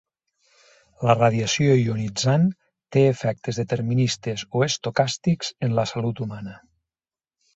La 1.07 1.15
radiació 1.17 1.75
ionitzant 1.81 2.47
té 2.95 3.03
efectes 3.11 3.61
deterministes 3.61 4.45
o 4.61 4.65
estocàstics 4.69 5.53
en 5.69 5.77
la 5.81 5.89
salut 5.95 6.23
humana. 6.27 6.57